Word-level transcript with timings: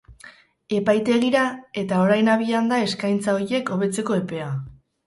Epaitegira, 0.77 1.43
eta 1.83 2.01
orain 2.07 2.33
abian 2.39 2.73
da 2.75 2.83
eskaintza 2.89 3.39
horiek 3.39 3.75
hobetzeko 3.79 4.23
epea. 4.25 4.55